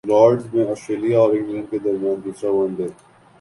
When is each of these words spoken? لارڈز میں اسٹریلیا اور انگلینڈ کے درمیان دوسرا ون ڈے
لارڈز 0.03 0.45
میں 0.53 0.65
اسٹریلیا 0.65 1.19
اور 1.19 1.33
انگلینڈ 1.33 1.69
کے 1.71 1.79
درمیان 1.79 2.23
دوسرا 2.25 2.51
ون 2.51 2.73
ڈے 2.75 2.87